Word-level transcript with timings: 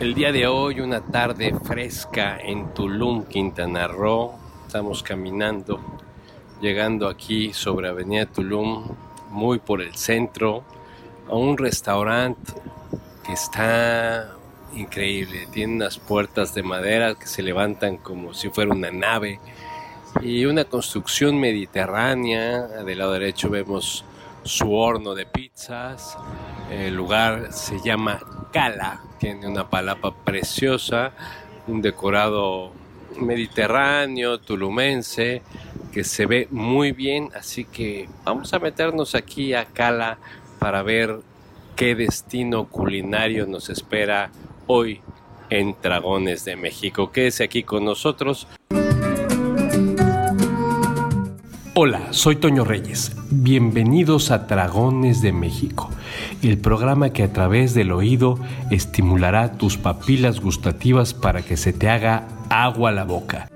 El 0.00 0.12
día 0.14 0.32
de 0.32 0.48
hoy, 0.48 0.80
una 0.80 1.02
tarde 1.02 1.54
fresca 1.62 2.36
en 2.36 2.74
Tulum, 2.74 3.26
Quintana 3.26 3.86
Roo. 3.86 4.32
Estamos 4.66 5.04
caminando, 5.04 5.78
llegando 6.60 7.08
aquí 7.08 7.52
sobre 7.52 7.88
Avenida 7.88 8.26
Tulum, 8.26 8.88
muy 9.30 9.60
por 9.60 9.80
el 9.80 9.94
centro, 9.94 10.64
a 11.28 11.36
un 11.36 11.56
restaurante 11.56 12.54
que 13.24 13.34
está 13.34 14.32
increíble. 14.74 15.46
Tiene 15.52 15.76
unas 15.76 15.98
puertas 15.98 16.56
de 16.56 16.64
madera 16.64 17.14
que 17.14 17.28
se 17.28 17.42
levantan 17.42 17.96
como 17.96 18.34
si 18.34 18.48
fuera 18.48 18.72
una 18.72 18.90
nave 18.90 19.38
y 20.20 20.44
una 20.44 20.64
construcción 20.64 21.38
mediterránea. 21.38 22.62
Del 22.84 22.98
lado 22.98 23.12
derecho 23.12 23.48
vemos 23.48 24.04
su 24.42 24.74
horno 24.74 25.14
de 25.14 25.24
pizzas. 25.24 26.18
El 26.68 26.96
lugar 26.96 27.52
se 27.52 27.78
llama 27.80 28.20
Cala, 28.54 29.00
tiene 29.18 29.48
una 29.48 29.68
palapa 29.68 30.14
preciosa, 30.14 31.10
un 31.66 31.82
decorado 31.82 32.70
mediterráneo, 33.20 34.38
tulumense, 34.38 35.42
que 35.92 36.04
se 36.04 36.24
ve 36.26 36.46
muy 36.52 36.92
bien, 36.92 37.30
así 37.34 37.64
que 37.64 38.08
vamos 38.22 38.54
a 38.54 38.60
meternos 38.60 39.16
aquí 39.16 39.54
a 39.54 39.64
Cala 39.64 40.18
para 40.60 40.84
ver 40.84 41.18
qué 41.74 41.96
destino 41.96 42.66
culinario 42.66 43.44
nos 43.48 43.70
espera 43.70 44.30
hoy 44.68 45.00
en 45.50 45.74
Dragones 45.82 46.44
de 46.44 46.54
México. 46.54 47.10
Quédese 47.10 47.42
aquí 47.42 47.64
con 47.64 47.84
nosotros. 47.84 48.46
Hola, 51.76 52.12
soy 52.12 52.36
Toño 52.36 52.64
Reyes. 52.64 53.10
Bienvenidos 53.32 54.30
a 54.30 54.38
Dragones 54.38 55.20
de 55.22 55.32
México, 55.32 55.90
el 56.40 56.56
programa 56.56 57.10
que 57.10 57.24
a 57.24 57.32
través 57.32 57.74
del 57.74 57.90
oído 57.90 58.38
estimulará 58.70 59.58
tus 59.58 59.76
papilas 59.76 60.38
gustativas 60.38 61.14
para 61.14 61.42
que 61.42 61.56
se 61.56 61.72
te 61.72 61.88
haga 61.88 62.28
agua 62.48 62.92
la 62.92 63.02
boca. 63.02 63.48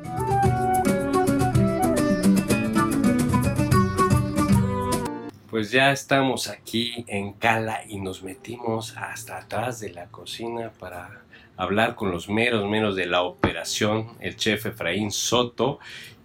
Pues 5.48 5.71
ya 5.71 5.93
estamos 5.93 6.48
aquí 6.48 7.04
en 7.06 7.34
Cala 7.34 7.82
y 7.88 8.00
nos 8.00 8.24
metimos 8.24 8.96
hasta 8.96 9.38
atrás 9.38 9.78
de 9.78 9.90
la 9.90 10.06
cocina 10.06 10.73
para 10.80 11.23
hablar 11.56 11.95
con 11.95 12.10
los 12.10 12.28
meros 12.28 12.68
meros 12.68 12.96
de 12.96 13.06
la 13.06 13.23
operación, 13.23 14.09
el 14.18 14.34
chef 14.37 14.66
Efraín 14.66 15.12
Soto 15.12 15.78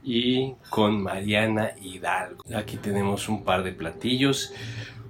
y 0.03 0.55
con 0.69 1.01
Mariana 1.01 1.71
Hidalgo. 1.81 2.43
Aquí 2.55 2.77
tenemos 2.77 3.29
un 3.29 3.43
par 3.43 3.63
de 3.63 3.71
platillos, 3.71 4.53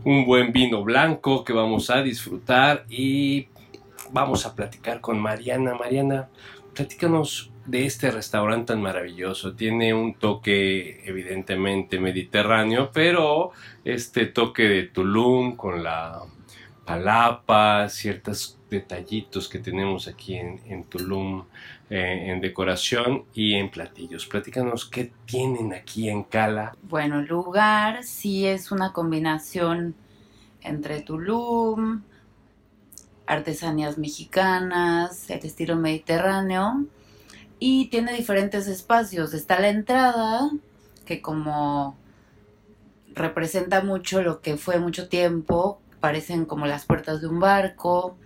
un 0.04 0.26
buen 0.26 0.52
vino 0.52 0.84
blanco 0.84 1.44
que 1.44 1.54
vamos 1.54 1.90
a 1.90 2.02
disfrutar 2.02 2.86
y 2.90 3.48
vamos 4.12 4.46
a 4.46 4.56
platicar 4.56 5.02
con 5.02 5.20
Mariana. 5.20 5.76
Mariana, 5.76 6.30
platícanos 6.74 7.52
de 7.66 7.86
este 7.86 8.12
restaurante 8.12 8.74
tan 8.74 8.82
maravilloso. 8.82 9.54
Tiene 9.54 9.94
un 9.94 10.16
toque 10.16 11.02
evidentemente 11.06 12.00
mediterráneo, 12.00 12.92
pero 12.94 13.52
este 13.84 14.26
toque 14.28 14.64
de 14.64 14.84
Tulum 14.84 15.56
con 15.56 15.84
la 15.84 16.22
palapa, 16.86 17.88
ciertos 17.88 18.60
detallitos 18.70 19.48
que 19.48 19.60
tenemos 19.60 20.08
aquí 20.08 20.36
en, 20.36 20.84
Tulum 20.86 21.46
en 21.90 22.42
decoración 22.42 23.26
y 23.34 23.56
en 23.56 23.70
platillos. 23.70 24.26
Platícanos 24.26 24.86
qué 24.86 25.12
tienen 25.26 25.74
aquí 25.74 26.10
en 26.10 26.24
Cala. 26.24 26.76
Bueno, 26.82 27.20
el 27.20 27.28
lugar 27.28 28.04
sí 28.04 28.46
es 28.48 28.72
una 28.72 28.94
combinación 28.94 29.96
entre 30.62 31.02
Tulum, 31.02 32.02
artesanías 33.26 33.98
mexicanas, 33.98 35.30
el 35.30 35.46
estilo 35.46 35.76
mediterráneo 35.76 36.86
y 37.60 37.88
tiene 37.88 38.14
diferentes 38.14 38.68
espacios. 38.68 39.34
Está 39.34 39.60
la 39.60 39.70
entrada, 39.70 40.50
que 41.06 41.22
como 41.22 41.98
representa 43.14 43.84
mucho 43.84 44.22
lo 44.22 44.42
que 44.42 44.58
fue 44.58 44.80
mucho 44.80 45.08
tiempo, 45.08 45.80
parecen 46.00 46.46
como 46.46 46.66
las 46.66 46.86
puertas 46.86 47.22
de 47.22 47.28
un 47.28 47.40
barco. 47.40 48.18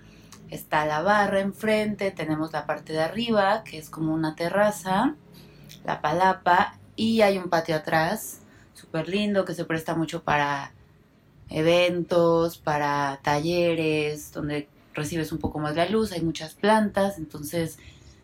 Está 0.49 0.85
la 0.85 1.01
barra 1.01 1.41
enfrente, 1.41 2.11
tenemos 2.11 2.53
la 2.53 2.65
parte 2.65 2.93
de 2.93 3.01
arriba, 3.01 3.63
que 3.63 3.77
es 3.77 3.89
como 3.89 4.13
una 4.13 4.35
terraza, 4.35 5.15
la 5.83 6.01
palapa, 6.01 6.77
y 6.95 7.21
hay 7.21 7.37
un 7.37 7.49
patio 7.49 7.75
atrás, 7.75 8.39
súper 8.73 9.09
lindo, 9.09 9.45
que 9.45 9.53
se 9.53 9.65
presta 9.65 9.95
mucho 9.95 10.23
para 10.23 10.71
eventos, 11.49 12.57
para 12.57 13.19
talleres, 13.23 14.31
donde 14.31 14.67
recibes 14.93 15.31
un 15.31 15.37
poco 15.37 15.59
más 15.59 15.75
la 15.75 15.87
luz, 15.87 16.11
hay 16.11 16.21
muchas 16.21 16.53
plantas, 16.53 17.17
entonces 17.17 17.77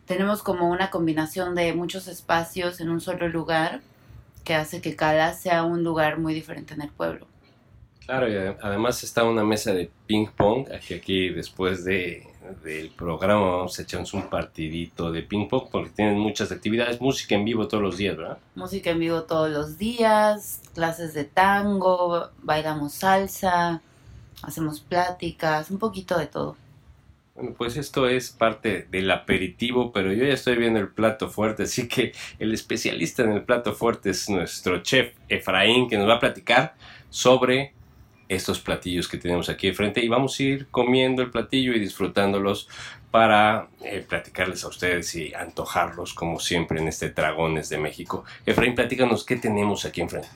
tenemos 0.05 0.43
como 0.43 0.69
una 0.69 0.89
combinación 0.89 1.55
de 1.55 1.73
muchos 1.73 2.07
espacios 2.07 2.81
en 2.81 2.89
un 2.89 2.99
solo 2.99 3.27
lugar 3.29 3.81
que 4.43 4.55
hace 4.55 4.81
que 4.81 4.95
Cala 4.95 5.33
sea 5.33 5.63
un 5.63 5.83
lugar 5.83 6.19
muy 6.19 6.33
diferente 6.33 6.73
en 6.73 6.81
el 6.81 6.89
pueblo. 6.89 7.27
Claro, 8.05 8.29
y 8.29 8.35
además 8.35 9.03
está 9.03 9.23
una 9.23 9.43
mesa 9.43 9.73
de 9.73 9.89
ping 10.07 10.27
pong, 10.27 10.67
aquí, 10.73 10.93
aquí 10.93 11.29
después 11.29 11.85
de, 11.85 12.27
del 12.63 12.89
programa 12.89 13.57
vamos 13.57 13.79
a 13.79 13.83
echarnos 13.83 14.13
un 14.13 14.29
partidito 14.29 15.11
de 15.11 15.23
ping 15.23 15.47
pong 15.47 15.69
porque 15.71 15.89
tienen 15.91 16.19
muchas 16.19 16.51
actividades, 16.51 16.99
música 16.99 17.35
en 17.35 17.45
vivo 17.45 17.67
todos 17.67 17.81
los 17.81 17.97
días, 17.97 18.17
¿verdad? 18.17 18.37
Música 18.55 18.89
en 18.89 18.99
vivo 18.99 19.23
todos 19.23 19.49
los 19.49 19.77
días, 19.77 20.61
clases 20.73 21.13
de 21.13 21.23
tango, 21.23 22.29
bailamos 22.41 22.93
salsa, 22.93 23.81
hacemos 24.41 24.81
pláticas, 24.81 25.71
un 25.71 25.79
poquito 25.79 26.17
de 26.17 26.27
todo. 26.27 26.57
Bueno, 27.35 27.55
pues 27.57 27.77
esto 27.77 28.07
es 28.07 28.29
parte 28.29 28.85
del 28.91 29.09
aperitivo, 29.09 29.91
pero 29.91 30.13
yo 30.13 30.25
ya 30.25 30.33
estoy 30.33 30.55
viendo 30.55 30.79
el 30.79 30.89
plato 30.89 31.29
fuerte, 31.29 31.63
así 31.63 31.87
que 31.87 32.11
el 32.37 32.53
especialista 32.53 33.23
en 33.23 33.31
el 33.31 33.43
plato 33.43 33.73
fuerte 33.73 34.11
es 34.11 34.29
nuestro 34.29 34.83
chef 34.83 35.13
Efraín, 35.29 35.89
que 35.89 35.97
nos 35.97 36.07
va 36.07 36.15
a 36.15 36.19
platicar 36.19 36.75
sobre 37.09 37.73
estos 38.35 38.59
platillos 38.59 39.07
que 39.07 39.17
tenemos 39.17 39.49
aquí 39.49 39.67
de 39.67 39.73
frente 39.73 40.03
y 40.03 40.07
vamos 40.07 40.39
a 40.39 40.43
ir 40.43 40.67
comiendo 40.69 41.21
el 41.21 41.31
platillo 41.31 41.73
y 41.73 41.79
disfrutándolos 41.79 42.67
para 43.11 43.67
eh, 43.83 44.03
platicarles 44.07 44.63
a 44.63 44.69
ustedes 44.69 45.13
y 45.15 45.33
antojarlos 45.33 46.13
como 46.13 46.39
siempre 46.39 46.81
en 46.81 46.87
este 46.87 47.09
Dragones 47.09 47.69
de 47.69 47.77
México. 47.77 48.25
Efraín, 48.45 48.75
platícanos 48.75 49.23
qué 49.23 49.35
tenemos 49.35 49.85
aquí 49.85 50.01
enfrente. 50.01 50.29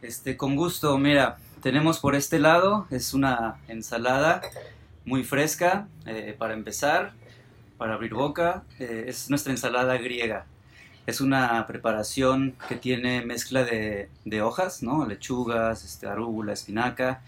Este, 0.00 0.36
con 0.36 0.56
gusto, 0.56 0.96
mira, 0.96 1.36
tenemos 1.62 1.98
por 1.98 2.14
este 2.14 2.38
lado, 2.38 2.86
es 2.90 3.14
una 3.14 3.56
ensalada 3.68 4.42
muy 5.04 5.24
fresca 5.24 5.88
eh, 6.06 6.34
para 6.38 6.54
empezar, 6.54 7.12
para 7.76 7.94
abrir 7.94 8.14
boca. 8.14 8.62
Eh, 8.78 9.06
es 9.08 9.28
nuestra 9.28 9.52
ensalada 9.52 9.96
griega. 9.98 10.46
Es 11.08 11.22
una 11.22 11.66
preparación 11.66 12.54
que 12.68 12.74
tiene 12.74 13.24
mezcla 13.24 13.64
de, 13.64 14.42
hojas, 14.42 14.82
¿no? 14.82 15.06
lechugas, 15.06 15.82
este, 15.82 16.06
arúgula, 16.06 16.52
espinaca, 16.52 17.22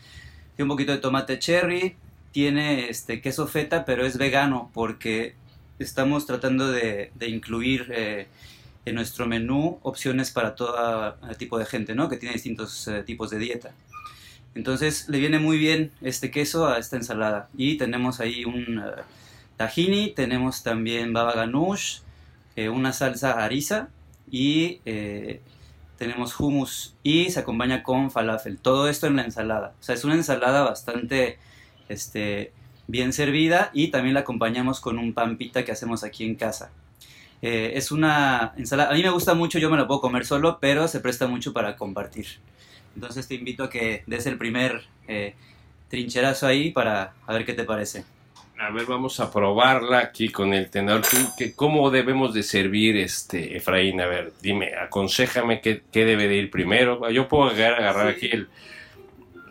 y 0.58 0.60
un 0.60 0.68
poquito 0.68 0.92
de 0.92 0.98
tomate 0.98 1.38
cherry. 1.38 1.96
Tiene 2.30 2.90
este, 2.90 3.22
queso 3.22 3.46
feta, 3.46 3.86
pero 3.86 4.04
es 4.04 4.18
vegano 4.18 4.70
porque 4.74 5.34
estamos 5.78 6.26
tratando 6.26 6.70
de, 6.70 7.10
incluir 7.26 7.90
eh, 7.90 8.26
en 8.84 8.96
nuestro 8.96 9.24
menú 9.24 9.78
opciones 9.82 10.30
para 10.30 10.54
todo 10.54 11.16
tipo 11.38 11.58
de 11.58 11.64
gente, 11.64 11.94
¿no? 11.94 12.10
que 12.10 12.18
tiene 12.18 12.34
distintos 12.34 12.86
tipos 13.06 13.30
de 13.30 13.38
dieta. 13.38 13.70
Entonces 14.54 15.08
le 15.08 15.18
viene 15.20 15.38
muy 15.38 15.56
bien 15.56 15.90
este 16.02 16.30
queso 16.30 16.68
a 16.68 16.76
esta 16.76 16.96
ensalada. 16.96 17.48
Y 17.56 17.78
tenemos 17.78 18.20
ahí 18.20 18.44
un 18.44 18.84
tahini, 19.56 20.10
tenemos 20.10 20.62
también 20.62 21.14
baba 21.14 21.32
ganoush, 21.32 22.00
eh, 22.56 22.68
una 22.68 22.92
salsa 22.92 23.44
harissa 23.44 23.88
y 24.30 24.80
eh, 24.84 25.40
tenemos 25.98 26.38
hummus 26.38 26.94
y 27.02 27.30
se 27.30 27.40
acompaña 27.40 27.82
con 27.82 28.10
falafel. 28.10 28.58
Todo 28.58 28.88
esto 28.88 29.06
en 29.06 29.16
la 29.16 29.22
ensalada. 29.22 29.74
O 29.80 29.82
sea, 29.82 29.94
es 29.94 30.04
una 30.04 30.14
ensalada 30.14 30.62
bastante 30.62 31.38
este, 31.88 32.52
bien 32.86 33.12
servida 33.12 33.70
y 33.72 33.88
también 33.88 34.14
la 34.14 34.20
acompañamos 34.20 34.80
con 34.80 34.98
un 34.98 35.12
pan 35.12 35.36
pita 35.36 35.64
que 35.64 35.72
hacemos 35.72 36.04
aquí 36.04 36.24
en 36.24 36.34
casa. 36.34 36.70
Eh, 37.42 37.72
es 37.74 37.90
una 37.90 38.52
ensalada, 38.56 38.90
a 38.90 38.94
mí 38.94 39.02
me 39.02 39.10
gusta 39.10 39.34
mucho, 39.34 39.58
yo 39.58 39.70
me 39.70 39.76
la 39.76 39.86
puedo 39.86 40.00
comer 40.00 40.26
solo, 40.26 40.58
pero 40.60 40.88
se 40.88 41.00
presta 41.00 41.26
mucho 41.26 41.52
para 41.52 41.76
compartir. 41.76 42.26
Entonces 42.94 43.28
te 43.28 43.34
invito 43.34 43.64
a 43.64 43.70
que 43.70 44.02
des 44.06 44.26
el 44.26 44.36
primer 44.36 44.82
trincherazo 45.88 46.46
ahí 46.46 46.70
para 46.70 47.14
a 47.26 47.32
ver 47.32 47.44
qué 47.44 47.54
te 47.54 47.64
parece. 47.64 48.04
A 48.60 48.70
ver, 48.70 48.84
vamos 48.84 49.18
a 49.20 49.32
probarla 49.32 50.00
aquí 50.00 50.28
con 50.28 50.52
el 50.52 50.68
tenedor. 50.68 51.02
Que, 51.38 51.54
¿Cómo 51.54 51.90
debemos 51.90 52.34
de 52.34 52.42
servir, 52.42 52.96
este 52.98 53.56
Efraín? 53.56 54.00
A 54.02 54.06
ver, 54.06 54.34
dime, 54.42 54.74
aconsejame 54.74 55.62
qué, 55.62 55.82
qué 55.90 56.04
debe 56.04 56.28
de 56.28 56.36
ir 56.36 56.50
primero. 56.50 57.08
Yo 57.10 57.26
puedo 57.26 57.44
agarrar, 57.44 57.80
agarrar 57.80 58.08
aquí 58.08 58.28
el... 58.30 58.48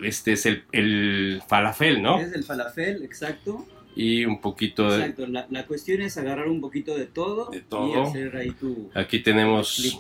Este 0.04 0.34
es 0.34 0.46
el, 0.46 0.64
el 0.72 1.42
falafel, 1.48 2.02
¿no? 2.02 2.20
Es 2.20 2.34
el 2.34 2.44
falafel, 2.44 3.04
exacto 3.04 3.66
y 3.96 4.24
un 4.24 4.40
poquito 4.40 4.90
de... 4.90 5.08
Exacto, 5.08 5.28
la, 5.28 5.66
cuestión 5.66 6.02
es 6.02 6.18
agarrar 6.18 6.48
un 6.48 6.62
poquito 6.62 6.96
de 6.96 7.06
todo, 7.06 7.50
de 7.50 7.60
todo. 7.60 8.06
y 8.06 8.08
hacer 8.08 8.38
ahí 8.38 8.52
tu... 8.52 8.90
Aquí 8.94 9.20
tenemos 9.20 10.00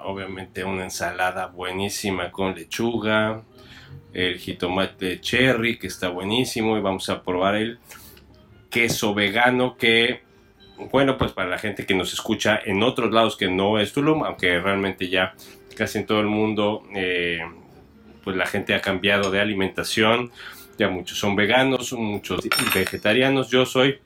obviamente 0.00 0.62
una 0.62 0.84
ensalada 0.84 1.46
buenísima 1.46 2.30
con 2.30 2.54
lechuga, 2.54 3.42
el 4.12 4.38
jitomate 4.38 5.20
cherry 5.20 5.78
que 5.78 5.86
está 5.86 6.08
buenísimo 6.08 6.76
y 6.76 6.80
vamos 6.80 7.08
a 7.08 7.22
probar 7.22 7.54
el 7.54 7.78
queso 8.70 9.14
vegano 9.14 9.76
que, 9.76 10.22
bueno, 10.90 11.18
pues 11.18 11.32
para 11.32 11.48
la 11.48 11.58
gente 11.58 11.84
que 11.84 11.94
nos 11.94 12.12
escucha 12.12 12.60
en 12.64 12.82
otros 12.82 13.12
lados 13.12 13.36
que 13.36 13.48
no 13.48 13.78
es 13.78 13.92
Tulum, 13.92 14.24
aunque 14.24 14.60
realmente 14.60 15.08
ya 15.08 15.34
casi 15.76 15.98
en 15.98 16.06
todo 16.06 16.20
el 16.20 16.26
mundo, 16.26 16.82
eh, 16.94 17.40
pues 18.24 18.36
la 18.36 18.46
gente 18.46 18.74
ha 18.74 18.80
cambiado 18.80 19.30
de 19.30 19.40
alimentación, 19.40 20.30
ya 20.78 20.88
muchos 20.88 21.18
son 21.18 21.36
veganos, 21.36 21.92
muchos 21.92 22.40
vegetarianos, 22.74 23.50
yo 23.50 23.66
soy 23.66 23.98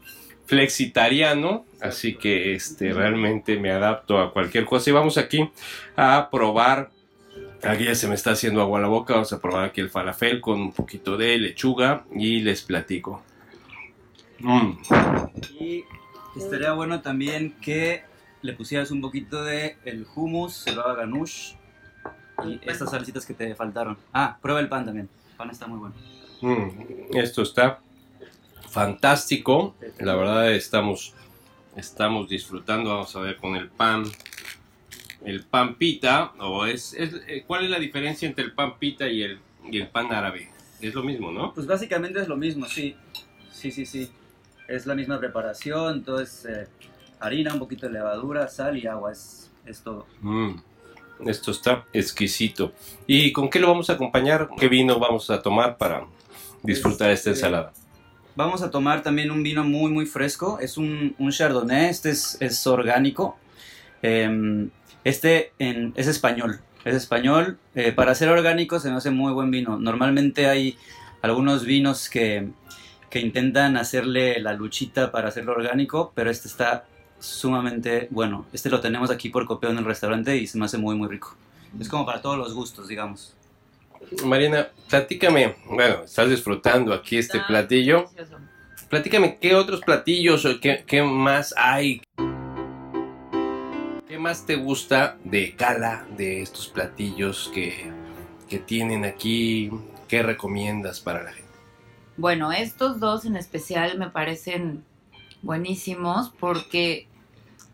flexitariano, 0.46 1.64
así 1.80 2.16
que 2.16 2.54
este 2.54 2.92
realmente 2.92 3.58
me 3.58 3.70
adapto 3.70 4.18
a 4.18 4.32
cualquier 4.32 4.64
cosa 4.64 4.90
y 4.90 4.92
vamos 4.92 5.18
aquí 5.18 5.48
a 5.96 6.28
probar 6.30 6.90
Aquí 7.64 7.84
ya 7.84 7.94
se 7.94 8.08
me 8.08 8.14
está 8.14 8.32
haciendo 8.32 8.60
agua 8.60 8.78
a 8.78 8.82
la 8.82 8.88
boca. 8.88 9.14
Vamos 9.14 9.32
a 9.32 9.40
probar 9.40 9.64
aquí 9.64 9.80
el 9.80 9.88
falafel 9.88 10.40
con 10.40 10.60
un 10.60 10.72
poquito 10.72 11.16
de 11.16 11.38
lechuga 11.38 12.04
y 12.14 12.40
les 12.40 12.60
platico. 12.60 13.22
Mm. 14.40 14.72
Y 15.60 15.84
estaría 16.36 16.72
bueno 16.72 17.00
también 17.00 17.54
que 17.60 18.02
le 18.42 18.52
pusieras 18.52 18.90
un 18.90 19.00
poquito 19.00 19.42
de 19.42 19.76
el 19.84 20.06
hummus, 20.14 20.66
el 20.66 20.76
baba 20.76 20.94
ganoush 20.94 21.54
y 22.44 22.60
estas 22.62 22.90
salsitas 22.90 23.24
que 23.24 23.34
te 23.34 23.54
faltaron. 23.54 23.96
Ah, 24.12 24.38
prueba 24.40 24.60
el 24.60 24.68
pan 24.68 24.84
también. 24.84 25.08
El 25.30 25.36
pan 25.36 25.50
está 25.50 25.66
muy 25.66 25.78
bueno. 25.78 25.94
Mm, 26.42 27.16
esto 27.16 27.42
está 27.42 27.80
fantástico. 28.68 29.74
La 29.98 30.14
verdad 30.14 30.52
estamos, 30.52 31.14
estamos 31.76 32.28
disfrutando. 32.28 32.90
Vamos 32.90 33.14
a 33.16 33.20
ver 33.20 33.36
con 33.36 33.56
el 33.56 33.68
pan 33.68 34.04
el 35.24 35.42
pan 35.42 35.76
pita, 35.76 36.32
o 36.38 36.66
es, 36.66 36.94
eh, 36.98 37.44
¿cuál 37.46 37.64
es 37.64 37.70
la 37.70 37.78
diferencia 37.78 38.28
entre 38.28 38.44
el 38.44 38.52
pan 38.52 38.78
pita 38.78 39.08
y 39.08 39.22
el, 39.22 39.38
y 39.70 39.78
el 39.78 39.88
pan 39.88 40.12
árabe? 40.12 40.50
Es 40.80 40.94
lo 40.94 41.02
mismo, 41.02 41.32
¿no? 41.32 41.54
Pues 41.54 41.66
básicamente 41.66 42.20
es 42.20 42.28
lo 42.28 42.36
mismo, 42.36 42.66
sí. 42.66 42.94
Sí, 43.50 43.70
sí, 43.70 43.86
sí. 43.86 44.10
Es 44.68 44.86
la 44.86 44.94
misma 44.94 45.18
preparación, 45.18 46.04
todo 46.04 46.20
es 46.20 46.46
eh, 46.46 46.66
harina, 47.20 47.52
un 47.52 47.58
poquito 47.58 47.86
de 47.86 47.92
levadura, 47.92 48.48
sal 48.48 48.76
y 48.78 48.86
agua, 48.86 49.12
es, 49.12 49.50
es 49.66 49.80
todo. 49.80 50.06
Mm, 50.20 50.54
esto 51.26 51.50
está 51.50 51.84
exquisito. 51.92 52.72
¿Y 53.06 53.32
con 53.32 53.50
qué 53.50 53.58
lo 53.60 53.68
vamos 53.68 53.90
a 53.90 53.94
acompañar? 53.94 54.48
¿Qué 54.58 54.68
vino 54.68 54.98
vamos 54.98 55.30
a 55.30 55.42
tomar 55.42 55.76
para 55.76 56.06
disfrutar 56.62 57.10
esta 57.10 57.30
este, 57.30 57.40
ensalada? 57.40 57.72
Vamos 58.36 58.62
a 58.62 58.70
tomar 58.70 59.02
también 59.02 59.30
un 59.30 59.42
vino 59.42 59.64
muy, 59.64 59.92
muy 59.92 60.06
fresco. 60.06 60.58
Es 60.60 60.76
un, 60.76 61.14
un 61.18 61.30
chardonnay, 61.30 61.90
este 61.90 62.10
es, 62.10 62.36
es 62.40 62.66
orgánico. 62.66 63.36
Eh, 64.02 64.68
este 65.04 65.52
es 65.58 66.06
español. 66.06 66.60
Es 66.84 66.94
español. 66.94 67.58
Eh, 67.74 67.92
para 67.92 68.14
ser 68.14 68.30
orgánico 68.30 68.80
se 68.80 68.90
me 68.90 68.96
hace 68.96 69.10
muy 69.10 69.32
buen 69.32 69.50
vino. 69.50 69.78
Normalmente 69.78 70.46
hay 70.48 70.76
algunos 71.22 71.64
vinos 71.64 72.08
que, 72.08 72.48
intentan 73.20 73.76
hacerle 73.76 74.40
la 74.40 74.52
luchita 74.52 75.10
para 75.10 75.28
hacerlo 75.28 75.52
orgánico, 75.52 76.12
pero 76.14 76.30
este 76.30 76.48
está 76.48 76.84
sumamente 77.18 78.08
bueno. 78.10 78.46
Este 78.52 78.70
lo 78.70 78.80
tenemos 78.80 79.10
aquí 79.10 79.28
por 79.28 79.46
copio 79.46 79.70
en 79.70 79.78
el 79.78 79.84
restaurante 79.84 80.36
y 80.36 80.46
se 80.46 80.58
me 80.58 80.66
hace 80.66 80.78
muy, 80.78 80.94
muy 80.94 81.08
rico. 81.08 81.36
Es 81.78 81.88
como 81.88 82.06
para 82.06 82.20
todos 82.20 82.38
los 82.38 82.54
gustos, 82.54 82.88
digamos. 82.88 83.34
Mariana, 84.24 84.68
platícame, 84.88 85.56
bueno, 85.66 86.04
estás 86.04 86.28
disfrutando 86.28 86.92
aquí 86.92 87.16
este 87.16 87.40
platillo. 87.40 88.04
Platícame, 88.88 89.38
¿qué 89.40 89.54
otros 89.54 89.80
platillos 89.80 90.44
o 90.44 90.60
qué, 90.60 90.84
qué 90.86 91.02
más 91.02 91.54
hay? 91.56 92.02
¿Qué 94.06 94.18
más 94.18 94.46
te 94.46 94.54
gusta 94.56 95.16
de 95.24 95.56
Cala, 95.56 96.06
de 96.16 96.42
estos 96.42 96.68
platillos 96.68 97.50
que, 97.52 97.90
tienen 98.66 99.04
aquí? 99.04 99.68
¿Qué 100.06 100.22
recomiendas 100.22 101.00
para 101.00 101.24
la 101.24 101.32
gente? 101.32 101.53
Bueno, 102.16 102.52
estos 102.52 103.00
dos 103.00 103.24
en 103.24 103.36
especial 103.36 103.98
me 103.98 104.08
parecen 104.08 104.84
buenísimos 105.42 106.32
porque 106.38 107.08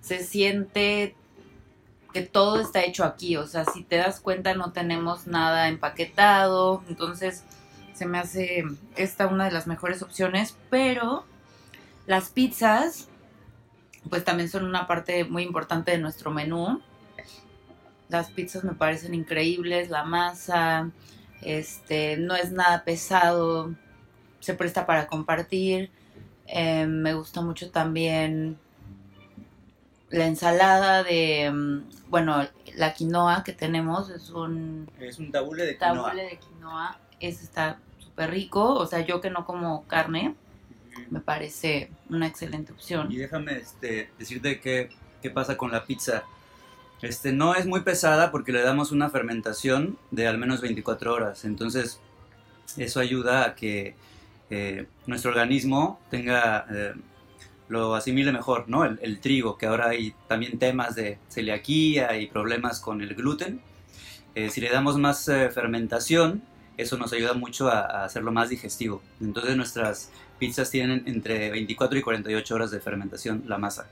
se 0.01 0.25
siente 0.25 1.15
que 2.15 2.23
todo 2.23 2.59
está 2.61 2.83
hecho 2.83 3.05
aquí, 3.05 3.37
o 3.37 3.47
sea, 3.47 3.65
si 3.67 3.85
te 3.85 3.97
das 3.97 4.19
cuenta 4.19 4.55
no 4.55 4.73
tenemos 4.73 5.27
nada 5.27 5.69
empaquetado, 5.69 6.83
entonces 6.89 7.45
se 7.93 8.07
me 8.07 8.19
hace 8.19 8.65
esta 8.97 9.27
una 9.27 9.45
de 9.45 9.53
las 9.53 9.67
mejores 9.67 10.03
opciones, 10.03 10.57
pero 10.71 11.25
las 12.07 12.31
pizzas 12.31 13.09
pues 14.09 14.25
también 14.25 14.49
son 14.49 14.65
una 14.65 14.87
parte 14.87 15.25
muy 15.25 15.43
importante 15.43 15.91
de 15.91 15.99
nuestro 15.99 16.31
menú. 16.31 16.81
Las 18.09 18.31
pizzas 18.31 18.65
me 18.65 18.73
parecen 18.73 19.15
increíbles, 19.15 19.91
la 19.91 20.05
masa, 20.05 20.91
este, 21.43 22.17
no 22.17 22.35
es 22.35 22.51
nada 22.51 22.83
pesado, 22.85 23.75
se 24.41 24.55
presta 24.55 24.87
para 24.87 25.07
compartir. 25.07 25.91
Eh, 26.47 26.87
me 26.87 27.15
gusta 27.15 27.41
mucho 27.43 27.71
también 27.71 28.59
la 30.11 30.27
ensalada 30.27 31.03
de, 31.05 31.51
mm, 31.51 32.11
bueno, 32.11 32.47
la 32.75 32.93
quinoa 32.93 33.45
que 33.45 33.53
tenemos 33.53 34.11
es 34.11 34.31
un... 34.31 34.91
Es 34.99 35.19
un 35.19 35.31
tabule 35.31 35.65
de 35.65 35.77
quinoa. 35.77 35.95
Tabule 35.95 36.23
de 36.25 36.39
quinoa, 36.39 36.99
ese 37.21 37.45
está 37.45 37.79
súper 37.99 38.31
rico, 38.31 38.75
o 38.75 38.87
sea, 38.87 39.01
yo 39.01 39.21
que 39.21 39.31
no 39.31 39.47
como 39.47 39.87
carne, 39.87 40.35
me 41.11 41.21
parece 41.21 41.91
una 42.09 42.27
excelente 42.27 42.73
opción. 42.73 43.11
Y 43.11 43.17
déjame 43.17 43.59
este, 43.59 44.11
decirte 44.19 44.61
qué, 44.61 44.91
qué 45.23 45.31
pasa 45.31 45.57
con 45.57 45.71
la 45.71 45.85
pizza. 45.85 46.25
Este, 47.03 47.33
no 47.33 47.55
es 47.55 47.67
muy 47.67 47.81
pesada 47.81 48.31
porque 48.31 48.53
le 48.53 48.63
damos 48.63 48.93
una 48.93 49.09
fermentación 49.09 49.97
de 50.11 50.27
al 50.27 50.39
menos 50.39 50.61
24 50.61 51.15
horas. 51.15 51.45
Entonces, 51.45 52.01
eso 52.77 53.01
ayuda 53.01 53.47
a 53.47 53.55
que 53.55 53.95
eh, 54.51 54.87
nuestro 55.07 55.31
organismo 55.31 56.01
tenga, 56.11 56.67
eh, 56.71 56.93
lo 57.69 57.95
asimile 57.95 58.33
mejor, 58.33 58.69
¿no? 58.69 58.85
El, 58.85 59.21
trigo, 59.21 59.57
que 59.57 59.67
ahora 59.67 59.91
hay 59.91 60.15
también 60.29 60.59
temas 60.59 60.95
de 60.95 61.19
celiaquía 61.29 62.17
y 62.19 62.27
problemas 62.27 62.81
con 62.81 63.01
el 63.01 63.15
gluten. 63.15 63.61
Eh, 64.35 64.51
si 64.51 64.61
le 64.61 64.71
damos 64.71 64.99
más 64.99 65.25
fermentación, 65.25 66.43
eso 66.77 66.97
nos 66.99 67.13
ayuda 67.13 67.35
mucho 67.35 67.69
a, 67.69 67.81
a, 67.81 68.05
hacerlo 68.05 68.33
más 68.33 68.49
digestivo. 68.49 69.03
Entonces 69.21 69.57
nuestras 69.57 70.11
pizzas 70.39 70.71
tienen 70.71 71.05
entre 71.07 71.51
24 71.51 71.99
y 71.99 72.03
48 72.03 72.55
horas 72.55 72.71
de 72.71 72.81
fermentación 72.81 73.45
la 73.47 73.59
masa. 73.59 73.89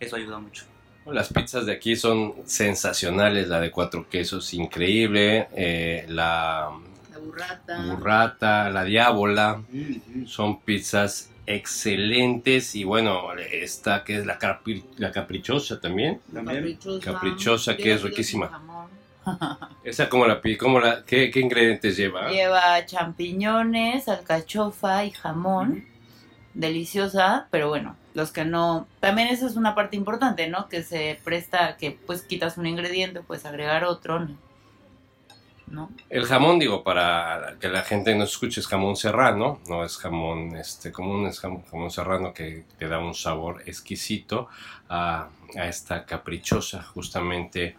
Eso 0.00 0.16
ayuda 0.16 0.38
mucho. 0.38 0.64
Las 1.06 1.32
pizzas 1.32 1.66
de 1.66 1.72
aquí 1.72 1.96
son 1.96 2.34
sensacionales, 2.44 3.48
la 3.48 3.60
de 3.60 3.70
cuatro 3.70 4.08
quesos 4.08 4.52
increíble, 4.54 5.48
eh, 5.56 6.04
la, 6.08 6.70
burrata. 7.20 7.82
burrata, 7.86 8.70
la 8.70 8.84
diábola, 8.84 9.62
son 10.26 10.60
pizzas 10.60 11.30
excelentes 11.46 12.74
y 12.74 12.84
bueno, 12.84 13.32
esta 13.34 14.04
que 14.04 14.18
es 14.18 14.26
la, 14.26 14.38
la 14.98 15.12
caprichosa 15.12 15.80
también, 15.80 16.20
caprichosa, 16.32 17.12
caprichosa 17.12 17.76
que 17.76 17.92
es 17.92 18.02
riquísima. 18.02 18.62
Esa 19.84 20.08
como 20.08 20.26
la 20.26 20.40
como 20.58 20.80
la 20.80 21.04
¿qué, 21.04 21.30
¿qué, 21.30 21.40
ingredientes 21.40 21.96
lleva? 21.96 22.30
Lleva 22.30 22.84
champiñones, 22.86 24.08
alcachofa 24.08 25.04
y 25.04 25.10
jamón. 25.10 25.84
Deliciosa, 26.52 27.46
pero 27.52 27.68
bueno, 27.68 27.96
los 28.14 28.32
que 28.32 28.44
no, 28.44 28.88
también 28.98 29.28
esa 29.28 29.46
es 29.46 29.54
una 29.54 29.76
parte 29.76 29.96
importante, 29.96 30.48
¿no? 30.48 30.68
Que 30.68 30.82
se 30.82 31.20
presta 31.22 31.76
que 31.76 31.92
pues 31.92 32.22
quitas 32.22 32.58
un 32.58 32.66
ingrediente, 32.66 33.20
puedes 33.20 33.46
agregar 33.46 33.84
otro, 33.84 34.18
¿no? 34.20 34.36
El 36.08 36.24
jamón, 36.26 36.58
digo, 36.58 36.82
para 36.82 37.56
que 37.60 37.68
la 37.68 37.82
gente 37.82 38.14
no 38.14 38.24
escuche, 38.24 38.60
es 38.60 38.66
jamón 38.66 38.96
serrano, 38.96 39.60
no 39.68 39.84
es 39.84 39.96
jamón 39.96 40.56
este 40.56 40.90
común, 40.90 41.26
es 41.26 41.38
jamón, 41.40 41.90
serrano 41.90 42.34
que 42.34 42.64
te 42.78 42.88
da 42.88 42.98
un 42.98 43.14
sabor 43.14 43.62
exquisito 43.66 44.48
a, 44.88 45.28
a 45.56 45.68
esta 45.68 46.04
caprichosa, 46.04 46.82
justamente 46.82 47.76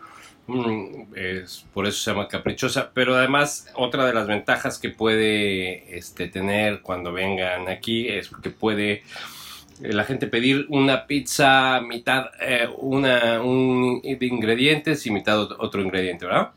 Mm, 0.48 1.14
es, 1.16 1.66
por 1.74 1.88
eso 1.88 2.00
se 2.00 2.12
llama 2.12 2.28
caprichosa. 2.28 2.92
Pero 2.94 3.16
además, 3.16 3.68
otra 3.76 4.06
de 4.06 4.14
las 4.14 4.28
ventajas 4.28 4.80
que 4.80 4.90
puede 4.90 5.98
este, 5.98 6.28
tener 6.28 6.82
cuando 6.82 7.14
vengan 7.14 7.70
aquí 7.70 8.08
es 8.08 8.30
que 8.42 8.50
puede 8.50 9.04
eh, 9.82 9.94
la 9.94 10.04
gente 10.04 10.28
pedir 10.28 10.66
una 10.70 11.08
pizza 11.08 11.82
mitad 11.82 12.28
eh, 12.42 12.68
una 12.78 13.42
un 13.42 14.02
de 14.02 14.26
ingredientes 14.26 15.06
y 15.06 15.12
mitad 15.12 15.40
otro 15.60 15.82
ingrediente, 15.82 16.26
¿verdad? 16.26 16.52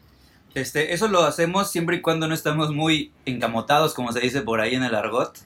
Este, 0.54 0.94
eso 0.94 1.08
lo 1.08 1.25
hacemos 1.25 1.70
siempre 1.70 1.96
y 1.96 2.00
cuando 2.00 2.28
no 2.28 2.34
estamos 2.34 2.73
muy 2.73 3.12
encamotados, 3.26 3.94
como 3.94 4.12
se 4.12 4.20
dice 4.20 4.42
por 4.42 4.61
ahí 4.61 4.75
en 4.75 4.84
el 4.84 4.94
argot. 4.94 5.38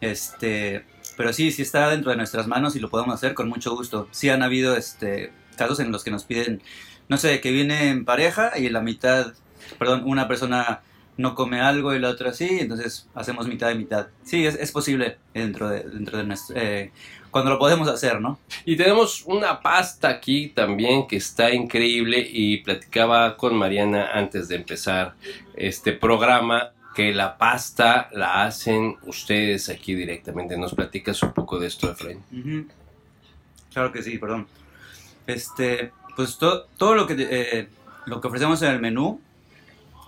Este, 0.00 0.84
pero 1.16 1.32
sí, 1.32 1.50
sí 1.52 1.62
está 1.62 1.88
dentro 1.90 2.10
de 2.10 2.16
nuestras 2.16 2.46
manos 2.46 2.76
y 2.76 2.80
lo 2.80 2.90
podemos 2.90 3.14
hacer 3.14 3.34
con 3.34 3.48
mucho 3.48 3.74
gusto. 3.74 4.08
Sí 4.10 4.28
han 4.28 4.42
habido 4.42 4.76
este, 4.76 5.32
casos 5.56 5.80
en 5.80 5.92
los 5.92 6.04
que 6.04 6.10
nos 6.10 6.24
piden 6.24 6.62
no 7.12 7.18
sé, 7.18 7.42
que 7.42 7.50
viene 7.50 7.90
en 7.90 8.06
pareja 8.06 8.58
y 8.58 8.70
la 8.70 8.80
mitad, 8.80 9.34
perdón, 9.78 10.02
una 10.06 10.28
persona 10.28 10.80
no 11.22 11.34
come 11.34 11.60
algo 11.60 11.94
y 11.94 11.98
la 11.98 12.10
otra 12.10 12.34
sí, 12.34 12.58
entonces 12.60 13.08
hacemos 13.14 13.48
mitad 13.48 13.70
y 13.70 13.76
mitad. 13.76 14.08
Sí, 14.24 14.44
es, 14.44 14.56
es 14.56 14.70
posible 14.72 15.16
dentro 15.32 15.68
de, 15.70 15.84
dentro 15.84 16.18
de 16.18 16.24
nuestro... 16.24 16.56
Eh, 16.58 16.90
cuando 17.30 17.50
lo 17.50 17.58
podemos 17.58 17.88
hacer, 17.88 18.20
¿no? 18.20 18.38
Y 18.66 18.76
tenemos 18.76 19.22
una 19.24 19.62
pasta 19.62 20.08
aquí 20.10 20.48
también 20.54 21.06
que 21.06 21.16
está 21.16 21.50
increíble 21.50 22.18
y 22.30 22.58
platicaba 22.58 23.38
con 23.38 23.56
Mariana 23.56 24.10
antes 24.12 24.48
de 24.48 24.56
empezar 24.56 25.14
este 25.56 25.92
programa 25.92 26.72
que 26.94 27.14
la 27.14 27.38
pasta 27.38 28.10
la 28.12 28.44
hacen 28.44 28.96
ustedes 29.06 29.70
aquí 29.70 29.94
directamente. 29.94 30.58
¿Nos 30.58 30.74
platicas 30.74 31.22
un 31.22 31.32
poco 31.32 31.58
de 31.58 31.68
esto, 31.68 31.90
Efraín? 31.90 32.68
Claro 33.72 33.90
que 33.92 34.02
sí, 34.02 34.18
perdón. 34.18 34.46
Este, 35.26 35.90
pues 36.14 36.36
to- 36.36 36.66
todo 36.76 36.94
lo 36.94 37.06
que, 37.06 37.14
eh, 37.18 37.68
lo 38.04 38.20
que 38.20 38.26
ofrecemos 38.28 38.60
en 38.60 38.72
el 38.72 38.80
menú 38.80 39.22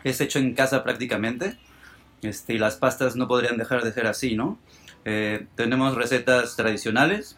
es 0.04 0.20
hecho 0.20 0.38
en 0.38 0.54
casa 0.54 0.84
prácticamente. 0.84 1.58
Este, 2.22 2.54
y 2.54 2.58
las 2.58 2.76
pastas 2.76 3.16
no 3.16 3.28
podrían 3.28 3.58
dejar 3.58 3.82
de 3.82 3.92
ser 3.92 4.06
así, 4.06 4.34
¿no? 4.34 4.58
Eh, 5.04 5.46
tenemos 5.56 5.94
recetas 5.94 6.56
tradicionales, 6.56 7.36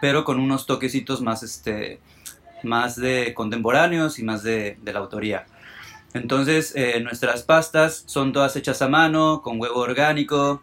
pero 0.00 0.24
con 0.24 0.38
unos 0.38 0.66
toquecitos 0.66 1.22
más, 1.22 1.42
este, 1.42 2.00
más 2.62 2.94
de 2.94 3.34
contemporáneos 3.34 4.18
y 4.18 4.22
más 4.22 4.42
de, 4.42 4.78
de 4.82 4.92
la 4.92 5.00
autoría. 5.00 5.46
Entonces, 6.12 6.72
eh, 6.74 7.00
nuestras 7.00 7.42
pastas 7.42 8.02
son 8.06 8.32
todas 8.32 8.56
hechas 8.56 8.82
a 8.82 8.88
mano, 8.88 9.42
con 9.42 9.60
huevo 9.60 9.80
orgánico, 9.80 10.62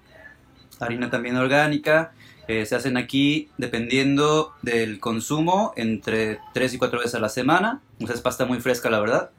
harina 0.79 1.09
también 1.09 1.37
orgánica. 1.37 2.11
Eh, 2.47 2.65
se 2.65 2.75
hacen 2.75 2.95
aquí 2.95 3.49
dependiendo 3.57 4.53
del 4.61 4.99
consumo 4.99 5.73
entre 5.75 6.39
3 6.53 6.75
y 6.75 6.77
4 6.77 6.99
veces 6.99 7.15
a 7.15 7.19
la 7.19 7.29
semana. 7.29 7.81
O 8.01 8.07
sea, 8.07 8.15
es 8.15 8.21
pasta 8.21 8.45
muy 8.45 8.59
fresca, 8.59 8.89
la 8.89 8.99
verdad. 8.99 9.31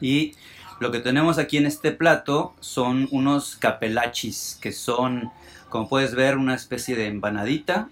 Y 0.00 0.34
lo 0.80 0.90
que 0.90 1.00
tenemos 1.00 1.38
aquí 1.38 1.56
en 1.56 1.66
este 1.66 1.92
plato 1.92 2.54
son 2.60 3.08
unos 3.10 3.56
capelachis, 3.56 4.58
que 4.60 4.72
son, 4.72 5.30
como 5.68 5.88
puedes 5.88 6.14
ver, 6.14 6.36
una 6.36 6.54
especie 6.54 6.96
de 6.96 7.06
empanadita. 7.06 7.88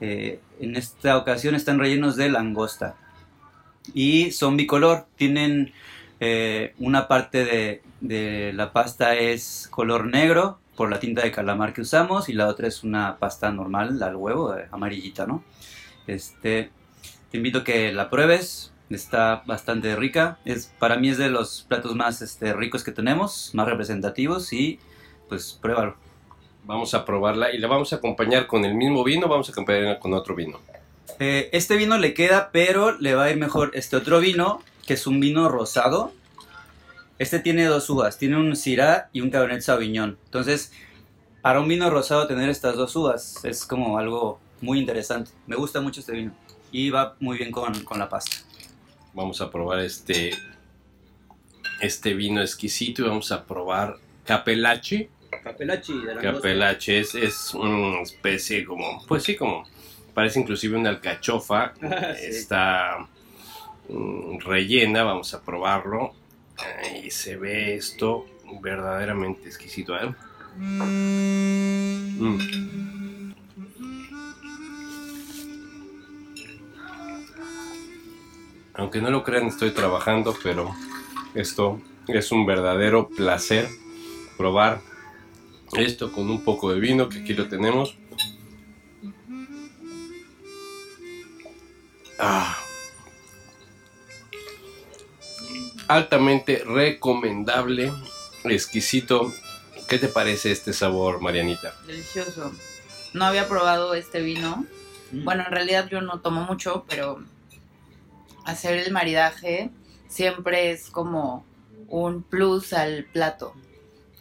Eh, 0.00 0.40
en 0.60 0.76
esta 0.76 1.16
ocasión 1.16 1.54
están 1.54 1.78
rellenos 1.78 2.16
de 2.16 2.28
langosta. 2.28 2.96
Y 3.92 4.30
son 4.32 4.56
bicolor, 4.56 5.06
tienen 5.16 5.72
eh, 6.20 6.74
una 6.78 7.08
parte 7.08 7.44
de, 7.44 7.82
de 8.00 8.52
la 8.52 8.72
pasta 8.72 9.14
es 9.14 9.66
color 9.70 10.06
negro 10.06 10.58
por 10.76 10.90
la 10.90 11.00
tinta 11.00 11.22
de 11.22 11.32
calamar 11.32 11.72
que 11.72 11.80
usamos 11.80 12.28
y 12.28 12.34
la 12.34 12.48
otra 12.48 12.68
es 12.68 12.84
una 12.84 13.16
pasta 13.18 13.50
normal 13.50 14.02
al 14.02 14.16
huevo, 14.16 14.56
eh, 14.56 14.68
amarillita, 14.70 15.26
¿no? 15.26 15.42
Este, 16.06 16.70
te 17.30 17.36
invito 17.36 17.60
a 17.60 17.64
que 17.64 17.92
la 17.92 18.10
pruebes, 18.10 18.73
está 18.90 19.42
bastante 19.46 19.96
rica, 19.96 20.38
es, 20.44 20.72
para 20.78 20.96
mí 20.96 21.08
es 21.08 21.18
de 21.18 21.30
los 21.30 21.64
platos 21.68 21.94
más 21.94 22.22
este, 22.22 22.52
ricos 22.52 22.84
que 22.84 22.92
tenemos, 22.92 23.50
más 23.54 23.66
representativos 23.66 24.52
y 24.52 24.78
pues 25.28 25.58
pruébalo. 25.60 25.96
Vamos 26.64 26.94
a 26.94 27.04
probarla 27.04 27.52
y 27.52 27.58
la 27.58 27.68
vamos 27.68 27.92
a 27.92 27.96
acompañar 27.96 28.46
con 28.46 28.64
el 28.64 28.74
mismo 28.74 29.04
vino, 29.04 29.28
vamos 29.28 29.48
a 29.48 29.52
acompañarla 29.52 29.98
con 29.98 30.14
otro 30.14 30.34
vino. 30.34 30.60
Eh, 31.18 31.50
este 31.52 31.76
vino 31.76 31.98
le 31.98 32.14
queda, 32.14 32.50
pero 32.52 32.92
le 32.98 33.14
va 33.14 33.24
a 33.24 33.30
ir 33.30 33.36
mejor 33.36 33.70
este 33.74 33.96
otro 33.96 34.20
vino, 34.20 34.62
que 34.86 34.94
es 34.94 35.06
un 35.06 35.20
vino 35.20 35.48
rosado. 35.48 36.12
Este 37.18 37.38
tiene 37.38 37.64
dos 37.66 37.88
uvas, 37.90 38.18
tiene 38.18 38.36
un 38.36 38.56
Syrah 38.56 39.08
y 39.12 39.20
un 39.20 39.30
Cabernet 39.30 39.60
Sauvignon. 39.60 40.18
Entonces, 40.24 40.72
para 41.42 41.60
un 41.60 41.68
vino 41.68 41.90
rosado 41.90 42.26
tener 42.26 42.48
estas 42.48 42.76
dos 42.76 42.96
uvas 42.96 43.44
es 43.44 43.66
como 43.66 43.98
algo 43.98 44.40
muy 44.60 44.78
interesante. 44.78 45.30
Me 45.46 45.56
gusta 45.56 45.80
mucho 45.80 46.00
este 46.00 46.12
vino 46.12 46.32
y 46.72 46.90
va 46.90 47.14
muy 47.20 47.38
bien 47.38 47.52
con, 47.52 47.84
con 47.84 47.98
la 47.98 48.08
pasta. 48.08 48.38
Vamos 49.14 49.40
a 49.40 49.50
probar 49.50 49.80
este, 49.80 50.32
este 51.80 52.14
vino 52.14 52.40
exquisito 52.42 53.02
y 53.02 53.08
vamos 53.08 53.30
a 53.32 53.44
probar 53.44 53.96
Capelachi. 54.24 55.08
Capelachi 55.42 55.92
de 56.00 56.16
Capelachi 56.16 56.94
es, 56.94 57.14
es 57.14 57.54
una 57.54 58.00
especie 58.02 58.64
como, 58.64 59.04
pues 59.06 59.22
sí, 59.22 59.36
como, 59.36 59.64
parece 60.14 60.40
inclusive 60.40 60.76
una 60.76 60.90
alcachofa. 60.90 61.74
Sí. 62.16 62.26
Está 62.26 63.08
mm, 63.88 64.38
rellena, 64.40 65.04
vamos 65.04 65.32
a 65.34 65.42
probarlo. 65.42 66.12
Y 67.02 67.10
se 67.10 67.36
ve 67.36 67.74
esto 67.74 68.26
verdaderamente 68.60 69.48
exquisito, 69.48 69.96
¿eh? 69.96 70.14
Mm. 70.56 72.38
Aunque 78.74 79.00
no 79.00 79.10
lo 79.10 79.22
crean, 79.22 79.46
estoy 79.46 79.70
trabajando, 79.70 80.36
pero 80.42 80.74
esto 81.34 81.80
es 82.08 82.32
un 82.32 82.44
verdadero 82.44 83.08
placer 83.08 83.68
probar 84.36 84.80
esto 85.76 86.12
con 86.12 86.28
un 86.28 86.42
poco 86.42 86.72
de 86.72 86.80
vino, 86.80 87.08
que 87.08 87.20
aquí 87.20 87.34
lo 87.34 87.48
tenemos. 87.48 87.96
Ah. 92.18 92.58
Altamente 95.88 96.62
recomendable, 96.64 97.92
exquisito. 98.44 99.32
¿Qué 99.88 99.98
te 99.98 100.08
parece 100.08 100.50
este 100.50 100.72
sabor, 100.72 101.20
Marianita? 101.20 101.74
Delicioso. 101.86 102.52
No 103.12 103.26
había 103.26 103.48
probado 103.48 103.94
este 103.94 104.20
vino. 104.20 104.64
Bueno, 105.12 105.44
en 105.46 105.52
realidad 105.52 105.88
yo 105.88 106.00
no 106.00 106.20
tomo 106.20 106.42
mucho, 106.42 106.84
pero 106.88 107.22
hacer 108.44 108.78
el 108.78 108.92
maridaje 108.92 109.70
siempre 110.08 110.70
es 110.70 110.90
como 110.90 111.44
un 111.88 112.22
plus 112.22 112.72
al 112.72 113.04
plato. 113.04 113.54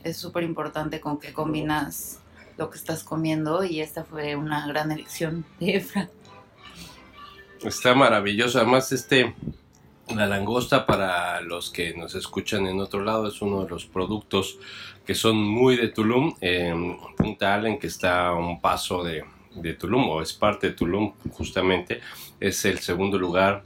Es 0.04 0.18
súper 0.18 0.44
importante 0.44 1.00
con 1.00 1.20
qué 1.20 1.34
combinas 1.34 2.20
lo 2.58 2.70
que 2.70 2.78
estás 2.78 3.04
comiendo 3.04 3.64
y 3.64 3.82
esta 3.82 4.04
fue 4.04 4.36
una 4.36 4.68
gran 4.68 4.92
elección 4.92 5.46
de 5.60 5.78
Efra. 5.78 6.10
Está 7.64 7.96
maravilloso. 7.96 8.60
Además, 8.60 8.92
este, 8.92 9.34
la 10.14 10.28
langosta 10.28 10.86
para 10.86 11.40
los 11.42 11.70
que 11.70 11.96
nos 11.96 12.14
escuchan 12.16 12.68
en 12.68 12.80
otro 12.80 13.02
lado 13.02 13.28
es 13.28 13.42
uno 13.42 13.64
de 13.64 13.70
los 13.70 13.86
productos 13.86 14.60
que 15.06 15.16
son 15.16 15.38
muy 15.38 15.78
de 15.78 15.88
Tulum. 15.88 16.36
En 16.42 16.98
Punta 17.18 17.54
Allen, 17.54 17.80
que 17.80 17.88
está 17.88 18.28
a 18.28 18.36
un 18.36 18.60
paso 18.60 19.04
de, 19.04 19.24
de 19.56 19.74
Tulum, 19.74 20.10
o 20.10 20.22
es 20.22 20.34
parte 20.34 20.68
de 20.68 20.74
Tulum 20.74 21.14
justamente, 21.32 22.02
es 22.40 22.66
el 22.66 22.80
segundo 22.80 23.18
lugar 23.18 23.64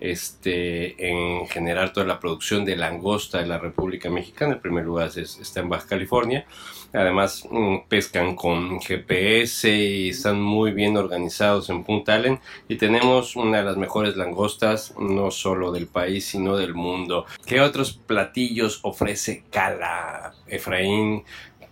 este, 0.00 1.08
en 1.10 1.46
generar 1.48 1.92
toda 1.92 2.06
la 2.06 2.18
producción 2.18 2.64
de 2.64 2.76
langosta 2.76 3.38
de 3.38 3.46
la 3.46 3.58
República 3.58 4.10
Mexicana. 4.10 4.54
El 4.54 4.60
primer 4.60 4.84
lugar 4.84 5.08
es- 5.08 5.38
está 5.38 5.60
en 5.60 5.68
Baja 5.68 5.86
California. 5.86 6.46
Además, 6.92 7.46
mm, 7.48 7.76
pescan 7.88 8.34
con 8.34 8.80
GPS 8.80 9.68
y 9.68 10.08
están 10.08 10.40
muy 10.42 10.72
bien 10.72 10.96
organizados 10.96 11.70
en 11.70 11.84
Punta 11.84 12.14
Allen. 12.14 12.40
Y 12.68 12.76
tenemos 12.76 13.36
una 13.36 13.58
de 13.58 13.64
las 13.64 13.76
mejores 13.76 14.16
langostas, 14.16 14.94
no 14.98 15.30
solo 15.30 15.70
del 15.70 15.86
país, 15.86 16.24
sino 16.26 16.56
del 16.56 16.74
mundo. 16.74 17.26
¿Qué 17.46 17.60
otros 17.60 17.92
platillos 17.92 18.80
ofrece 18.82 19.44
Cala, 19.50 20.34
Efraín? 20.48 21.22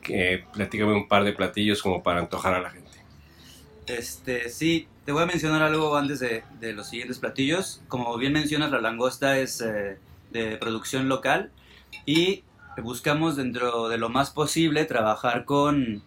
Que, 0.03 0.45
platícame 0.53 0.93
un 0.93 1.09
par 1.09 1.25
de 1.25 1.33
platillos 1.33 1.83
como 1.83 2.03
para 2.03 2.21
antojar 2.21 2.55
a 2.55 2.61
la 2.61 2.71
gente. 2.71 2.89
Este, 3.89 4.49
sí, 4.51 4.87
te 5.09 5.13
voy 5.13 5.23
a 5.23 5.27
mencionar 5.27 5.63
algo 5.63 5.97
antes 5.97 6.21
de, 6.21 6.43
los 6.75 6.91
siguientes 6.91 7.19
platillos. 7.19 7.81
Como 7.89 8.15
bien 8.19 8.35
mencionas, 8.35 8.71
la 8.71 8.79
langosta 8.79 9.39
es 9.39 9.63
eh, 9.63 9.97
de 10.33 10.59
producción 10.59 11.09
local 11.09 11.51
y 12.05 12.45
buscamos 12.83 13.35
dentro 13.35 13.89
de 13.89 13.97
lo 13.97 14.11
más 14.11 14.29
posible 14.29 14.85
trabajar 14.85 15.47
con, 15.47 16.03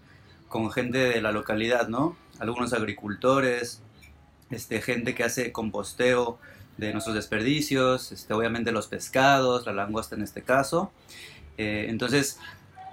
con 0.50 0.70
gente 0.70 1.00
de 1.00 1.20
la 1.20 1.32
localidad, 1.32 1.88
¿no? 1.88 2.16
Algunos 2.38 2.74
agricultores, 2.74 3.82
este, 4.52 4.84
gente 4.84 5.16
que 5.16 5.24
hace 5.24 5.52
composteo 5.52 6.38
de 6.78 6.92
nuestros 6.94 7.16
desperdicios, 7.16 8.12
este, 8.12 8.36
obviamente 8.36 8.72
los 8.72 8.86
pescados, 8.86 9.66
la 9.66 9.74
langosta 9.74 10.16
en 10.16 10.22
este 10.22 10.44
caso. 10.44 10.92
Eh, 11.58 11.88
entonces, 11.90 12.38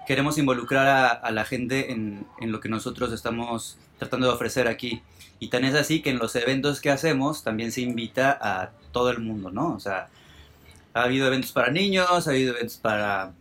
queremos 0.09 0.39
involucrar 0.39 0.87
a, 0.87 1.09
a 1.09 1.31
la 1.33 1.45
gente 1.45 1.93
en, 1.93 2.27
en 2.41 2.51
lo 2.51 2.61
que 2.61 2.71
nosotros 2.71 3.13
estamos 3.13 3.77
tratando 3.99 4.27
de 4.27 4.33
ofrecer 4.33 4.67
aquí. 4.67 5.03
Y 5.39 5.49
tan 5.49 5.67
es 5.67 5.75
así 5.75 6.01
que 6.01 6.09
en 6.09 6.19
los 6.19 6.35
eventos 6.35 6.81
que 6.81 6.89
hacemos 6.89 7.45
también 7.45 7.73
se 7.73 7.83
invita 7.83 8.39
a 8.41 8.71
todo 8.91 9.11
el 9.11 9.19
mundo, 9.19 9.51
¿no? 9.51 9.75
O 9.75 9.81
sea, 9.81 10.09
ha 10.95 11.03
habido 11.03 11.27
eventos 11.27 11.53
para 11.53 11.71
niños, 11.71 12.27
ha 12.27 12.31
habido 12.31 12.55
eventos 12.55 12.79
para, 12.79 13.33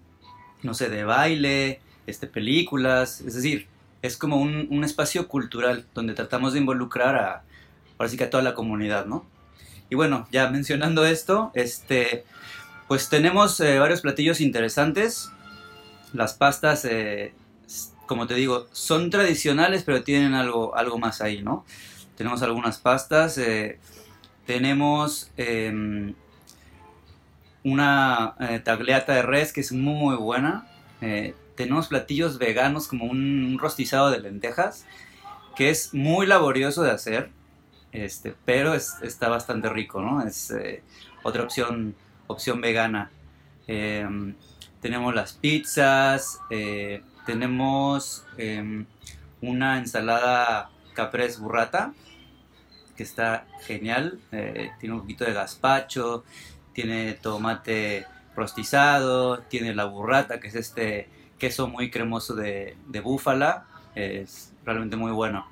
no 0.62 0.74
sé, 0.74 0.90
de 0.90 1.06
baile, 1.06 1.80
este, 2.06 2.28
películas, 2.28 3.22
es 3.22 3.36
decir, 3.36 3.68
es 4.02 4.18
como 4.18 4.36
un, 4.36 4.68
un 4.70 4.84
espacio 4.84 5.30
cultural 5.30 5.86
donde 5.96 6.16
tratamos 6.16 6.52
de 6.52 6.60
involucrar 6.60 7.16
a, 7.16 7.44
ahora 7.98 8.10
sí 8.10 8.18
que 8.18 8.26
a 8.26 8.30
toda 8.30 8.44
la 8.44 8.56
comunidad, 8.56 9.06
¿no? 9.06 9.26
Y 9.90 9.96
bueno, 9.96 10.28
ya 10.34 10.50
mencionando 10.50 11.06
esto, 11.06 11.50
este, 11.54 12.26
pues 12.90 13.08
tenemos 13.08 13.58
eh, 13.62 13.80
varios 13.80 14.02
platillos 14.02 14.42
interesantes. 14.42 15.32
Las 16.14 16.34
pastas, 16.34 16.86
eh, 16.86 17.34
como 18.06 18.28
te 18.28 18.36
digo, 18.36 18.68
son 18.72 19.10
tradicionales, 19.10 19.84
pero 19.84 20.04
tienen 20.04 20.34
algo, 20.34 20.76
algo 20.76 20.98
más 20.98 21.22
ahí, 21.22 21.42
¿no? 21.42 21.66
Tenemos 22.16 22.42
algunas 22.42 22.78
pastas, 22.80 23.38
eh, 23.38 23.80
tenemos 24.46 25.32
em, 25.38 26.16
una 27.64 28.36
eh, 28.40 28.60
tagliata 28.60 29.14
de 29.14 29.22
res 29.24 29.54
que 29.54 29.62
es 29.62 29.72
muy 29.72 30.16
buena. 30.16 30.68
eh, 31.02 31.36
tenemos 31.56 31.88
platillos 31.88 32.38
veganos 32.38 32.88
como 32.88 33.06
un, 33.06 33.44
un 33.44 33.60
rostizado 33.60 34.12
de 34.12 34.20
lentejas, 34.20 34.86
que 35.56 35.70
es 35.70 35.94
muy 35.94 36.28
laborioso 36.28 36.84
de 36.84 36.92
hacer, 36.92 37.32
este, 37.92 38.36
pero 38.46 38.74
es- 38.76 38.96
está 39.04 39.30
bastante 39.30 39.70
rico, 39.70 40.02
¿no? 40.02 40.22
Es 40.26 40.52
otra 41.24 41.44
opción, 41.44 41.96
opción 42.28 42.62
vegana. 42.62 43.12
Em, 44.78 44.82
tenemos 44.82 45.16
las 45.16 45.34
pizzas, 45.34 46.40
eh, 46.50 47.02
tenemos 47.26 48.26
em, 48.38 48.86
una 49.42 49.78
ensalada 49.78 50.70
caprese 50.94 51.40
burrata, 51.40 51.94
que 52.96 53.04
está 53.04 53.46
genial, 53.62 54.20
eh, 54.32 54.72
tiene 54.80 54.96
un 54.96 55.02
poquito 55.02 55.26
de 55.26 55.34
gazpacho, 55.34 56.24
tiene 56.74 57.14
tomate 57.14 58.06
rostizado, 58.36 59.40
tiene 59.40 59.76
la 59.76 59.86
burrata, 59.86 60.40
que 60.40 60.48
es 60.48 60.56
este 60.56 61.10
queso 61.38 61.68
muy 61.68 61.92
cremoso 61.92 62.36
de, 62.36 62.76
de 62.88 63.00
búfala, 63.02 63.66
es 63.96 64.54
realmente 64.66 64.96
muy 64.96 65.12
bueno. 65.12 65.48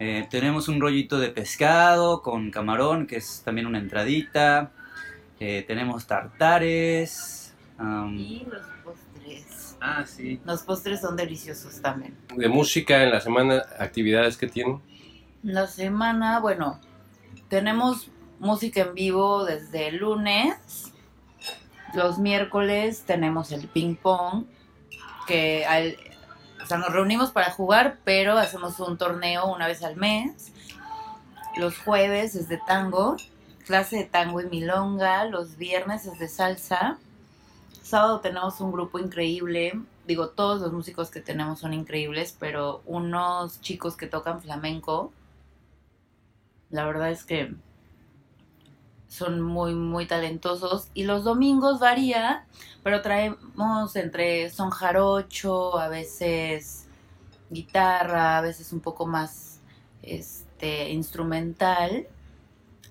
Eh, 0.00 0.26
tenemos 0.30 0.68
un 0.68 0.80
rollito 0.80 1.18
de 1.18 1.30
pescado 1.30 2.22
con 2.22 2.50
camarón, 2.50 3.06
que 3.06 3.16
es 3.16 3.42
también 3.44 3.66
una 3.66 3.78
entradita. 3.78 4.72
Tenemos 5.38 6.08
tartares. 6.08 7.47
Y 7.80 8.46
los 8.50 8.66
postres. 8.84 9.76
Ah, 9.80 10.04
sí. 10.06 10.40
Los 10.44 10.62
postres 10.62 11.00
son 11.00 11.16
deliciosos 11.16 11.80
también. 11.80 12.16
De 12.34 12.48
música 12.48 13.02
en 13.02 13.10
la 13.10 13.20
semana, 13.20 13.62
actividades 13.78 14.36
que 14.36 14.48
tienen. 14.48 14.80
La 15.42 15.66
semana, 15.66 16.40
bueno, 16.40 16.80
tenemos 17.48 18.10
música 18.40 18.80
en 18.80 18.94
vivo 18.94 19.44
desde 19.44 19.88
el 19.88 19.98
lunes. 19.98 20.92
Los 21.94 22.18
miércoles 22.18 23.04
tenemos 23.06 23.52
el 23.52 23.68
ping 23.68 23.94
pong, 23.94 24.44
que 25.26 25.64
al, 25.64 25.96
o 26.62 26.66
sea, 26.66 26.78
nos 26.78 26.92
reunimos 26.92 27.30
para 27.30 27.50
jugar, 27.50 27.98
pero 28.04 28.36
hacemos 28.36 28.78
un 28.80 28.98
torneo 28.98 29.46
una 29.46 29.66
vez 29.66 29.82
al 29.82 29.96
mes. 29.96 30.52
Los 31.56 31.78
jueves 31.78 32.34
es 32.34 32.48
de 32.48 32.58
tango, 32.66 33.16
clase 33.64 33.96
de 33.96 34.04
tango 34.04 34.40
y 34.40 34.46
milonga. 34.46 35.24
Los 35.24 35.56
viernes 35.56 36.06
es 36.06 36.18
de 36.18 36.28
salsa. 36.28 36.98
Sábado 37.88 38.20
tenemos 38.20 38.60
un 38.60 38.70
grupo 38.70 38.98
increíble. 38.98 39.80
Digo, 40.06 40.28
todos 40.28 40.60
los 40.60 40.74
músicos 40.74 41.10
que 41.10 41.22
tenemos 41.22 41.60
son 41.60 41.72
increíbles, 41.72 42.36
pero 42.38 42.82
unos 42.84 43.62
chicos 43.62 43.96
que 43.96 44.06
tocan 44.06 44.42
flamenco, 44.42 45.10
la 46.68 46.84
verdad 46.84 47.10
es 47.10 47.24
que 47.24 47.54
son 49.06 49.40
muy, 49.40 49.74
muy 49.74 50.04
talentosos. 50.04 50.88
Y 50.92 51.04
los 51.04 51.24
domingos 51.24 51.80
varía, 51.80 52.44
pero 52.82 53.00
traemos 53.00 53.96
entre 53.96 54.50
son 54.50 54.68
jarocho, 54.68 55.78
a 55.78 55.88
veces 55.88 56.88
guitarra, 57.48 58.36
a 58.36 58.42
veces 58.42 58.74
un 58.74 58.80
poco 58.80 59.06
más 59.06 59.60
este, 60.02 60.90
instrumental. 60.90 62.06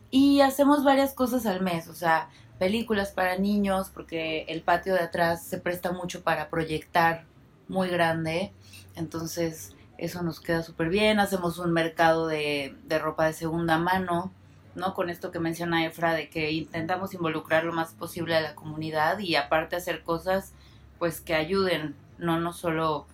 Y 0.09 0.41
hacemos 0.41 0.83
varias 0.83 1.13
cosas 1.13 1.45
al 1.45 1.61
mes, 1.61 1.87
o 1.87 1.93
sea, 1.93 2.29
películas 2.59 3.11
para 3.11 3.37
niños, 3.37 3.89
porque 3.93 4.45
el 4.49 4.61
patio 4.61 4.93
de 4.93 5.01
atrás 5.01 5.43
se 5.43 5.59
presta 5.59 5.91
mucho 5.91 6.23
para 6.23 6.49
proyectar 6.49 7.25
muy 7.67 7.89
grande. 7.89 8.51
Entonces, 8.95 9.75
eso 9.97 10.23
nos 10.23 10.39
queda 10.39 10.63
súper 10.63 10.89
bien. 10.89 11.19
Hacemos 11.19 11.59
un 11.59 11.71
mercado 11.73 12.27
de, 12.27 12.75
de 12.85 12.99
ropa 12.99 13.25
de 13.25 13.33
segunda 13.33 13.77
mano 13.77 14.31
¿no? 14.77 14.93
Con 14.93 15.09
esto 15.09 15.31
que 15.31 15.39
menciona 15.39 15.85
Efra 15.85 16.13
de 16.13 16.29
que 16.29 16.51
intentamos 16.51 17.13
involucrar 17.13 17.65
lo 17.65 17.73
más 17.73 17.93
posible 17.93 18.35
a 18.35 18.41
la 18.41 18.55
comunidad 18.55 19.19
y 19.19 19.35
aparte 19.35 19.75
hacer 19.75 20.03
cosas 20.03 20.53
pues 20.99 21.19
que 21.19 21.33
ayuden, 21.33 21.95
no 22.17 22.39
no 22.39 22.53
solo 22.53 23.07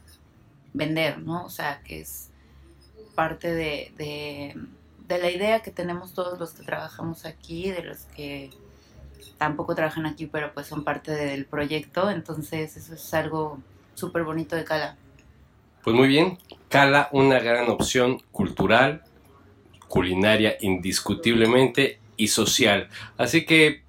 vender, 0.73 1.19
¿no? 1.19 1.45
O 1.45 1.49
sea, 1.49 1.81
que 1.83 2.01
es 2.01 2.29
parte 3.15 3.53
de, 3.53 3.93
de, 3.97 4.55
de 5.07 5.17
la 5.17 5.31
idea 5.31 5.61
que 5.61 5.71
tenemos 5.71 6.13
todos 6.13 6.37
los 6.37 6.51
que 6.53 6.63
trabajamos 6.63 7.25
aquí, 7.25 7.71
de 7.71 7.83
los 7.83 8.03
que 8.05 8.51
tampoco 9.37 9.75
trabajan 9.75 10.05
aquí, 10.05 10.25
pero 10.25 10.53
pues 10.53 10.67
son 10.67 10.83
parte 10.83 11.11
del 11.11 11.45
proyecto, 11.45 12.09
entonces 12.09 12.77
eso 12.77 12.93
es 12.93 13.13
algo 13.13 13.59
súper 13.95 14.23
bonito 14.23 14.55
de 14.55 14.63
Cala. 14.63 14.97
Pues 15.83 15.95
muy 15.95 16.07
bien, 16.07 16.37
Cala, 16.69 17.09
una 17.11 17.39
gran 17.39 17.69
opción 17.69 18.21
cultural, 18.31 19.03
culinaria 19.87 20.55
indiscutiblemente 20.61 21.99
y 22.17 22.29
social. 22.29 22.89
Así 23.17 23.45
que 23.45 23.83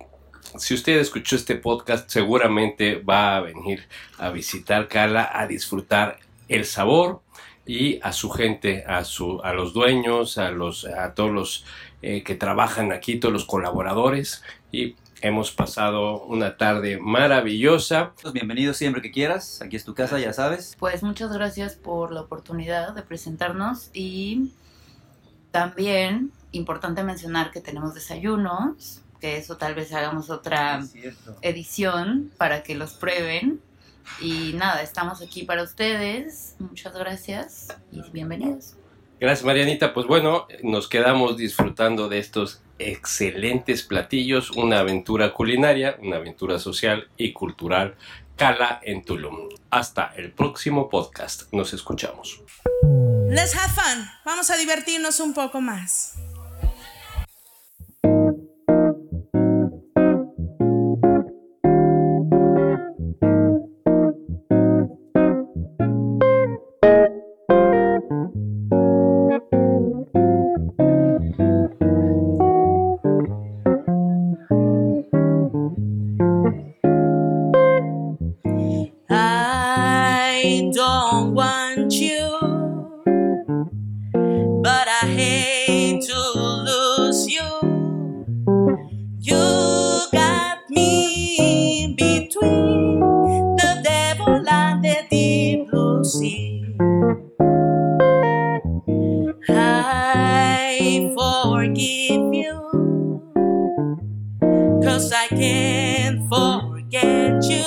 si 0.59 0.75
usted 0.75 0.99
escuchó 0.99 1.37
este 1.37 1.57
podcast 1.57 2.09
seguramente 2.09 2.97
va 2.97 3.37
a 3.37 3.41
venir 3.41 3.87
a 4.19 4.31
visitar 4.31 4.89
Cala, 4.89 5.31
a 5.33 5.47
disfrutar 5.47 6.19
el 6.49 6.65
sabor 6.65 7.23
y 7.67 7.99
a 8.03 8.13
su 8.13 8.31
gente, 8.31 8.85
a, 8.87 9.05
su, 9.05 9.41
a 9.43 9.53
los 9.53 9.73
dueños, 9.73 10.39
a, 10.39 10.51
los, 10.51 10.85
a 10.85 11.15
todos 11.15 11.31
los 11.31 11.65
eh, 12.07 12.23
que 12.23 12.35
trabajan 12.35 12.93
aquí, 12.93 13.19
todos 13.19 13.33
los 13.33 13.47
colaboradores 13.47 14.43
y 14.71 14.95
hemos 15.23 15.53
pasado 15.53 16.23
una 16.25 16.59
tarde 16.59 16.99
maravillosa. 17.01 18.13
Bienvenido 18.35 18.75
siempre 18.75 19.01
que 19.01 19.11
quieras, 19.11 19.63
aquí 19.63 19.77
es 19.77 19.87
tu 19.87 19.95
casa, 19.95 20.19
ya 20.19 20.35
sabes. 20.35 20.77
Pues 20.79 21.03
muchas 21.03 21.33
gracias 21.33 21.77
por 21.77 22.13
la 22.13 22.21
oportunidad 22.21 22.95
de 22.95 23.01
presentarnos 23.01 23.89
y 23.95 24.53
también, 25.51 26.31
importante 26.53 27.03
mencionar 27.03 27.51
que 27.51 27.63
tenemos 27.63 27.95
desayunos, 27.95 29.01
que 29.19 29.39
eso 29.39 29.57
tal 29.57 29.75
vez 29.75 29.91
hagamos 29.95 30.29
otra 30.29 30.83
edición 31.41 32.31
para 32.37 32.63
que 32.63 32.75
los 32.75 32.93
prueben. 32.93 33.63
Y 34.21 34.53
nada, 34.53 34.83
estamos 34.83 35.23
aquí 35.23 35.45
para 35.45 35.63
ustedes. 35.63 36.57
Muchas 36.59 36.93
gracias 36.95 37.69
y 37.91 38.03
bienvenidos. 38.11 38.77
Gracias 39.21 39.45
Marianita. 39.45 39.95
Pues 39.95 40.07
bueno, 40.07 40.47
nos 40.63 40.89
quedamos 40.89 41.37
disfrutando 41.37 42.09
de 42.09 42.19
estos 42.19 42.63
excelentes 42.79 43.83
platillos, 43.83 44.51
una 44.51 44.81
aventura 44.81 45.33
culinaria, 45.33 45.97
una 46.01 46.17
aventura 46.17 46.59
social 46.59 47.09
y 47.17 47.33
cultural. 47.33 47.97
Cala 48.37 48.81
en 48.83 49.05
Tulum. 49.05 49.49
Hasta 49.71 50.13
el 50.17 50.33
próximo 50.33 50.89
podcast. 50.89 51.45
Nos 51.53 51.73
escuchamos. 51.73 52.43
Let's 53.29 53.57
have 53.57 53.73
fun. 53.73 54.09
Vamos 54.25 54.51
a 54.51 54.57
divertirnos 54.57 55.21
un 55.21 55.35
poco 55.35 55.61
más. 55.61 56.15
can't 105.37 106.29
forget 106.29 107.43
you. 107.45 107.65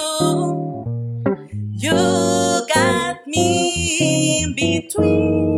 You 1.72 2.68
got 2.74 3.28
me 3.28 4.44
in 4.44 4.56
between 4.56 5.58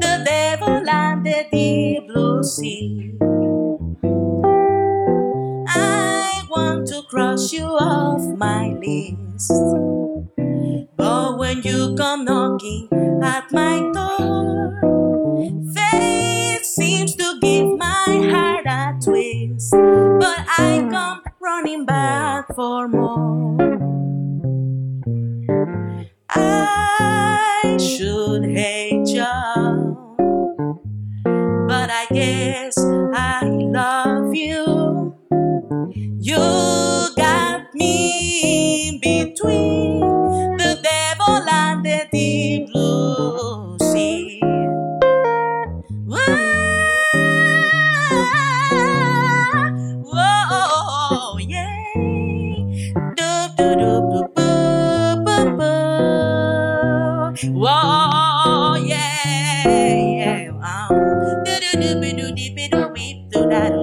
the 0.00 0.22
devil 0.26 0.82
and 0.88 1.24
the 1.26 1.46
deep 1.50 2.08
blue 2.08 2.42
sea. 2.42 3.14
I 5.66 6.44
want 6.48 6.86
to 6.88 7.02
cross 7.02 7.52
you 7.52 7.64
off 7.64 8.22
my 8.38 8.68
list. 8.74 9.50
for 22.54 22.88
more. 22.88 24.01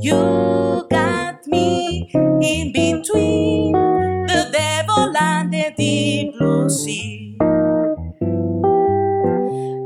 You 0.00 0.86
got 0.90 1.46
me 1.46 2.10
in 2.14 2.72
between 2.72 3.72
the 3.72 4.48
devil 4.52 5.12
and 5.18 5.52
the 5.52 5.72
deep 5.76 6.38
blue 6.38 6.68
sea. 6.70 7.36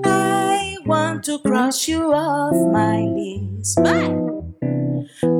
I 0.05 0.76
want 0.87 1.24
to 1.24 1.38
cross 1.40 1.88
you 1.88 2.12
off 2.12 2.55
my 2.72 3.00
list, 3.03 3.79
but, 3.83 4.11